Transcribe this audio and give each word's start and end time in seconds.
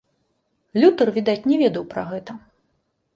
Лютэр, 0.81 1.11
відаць, 1.17 1.45
не 1.51 1.57
ведаў 1.63 1.83
пра 1.91 2.03
гэта. 2.15 2.31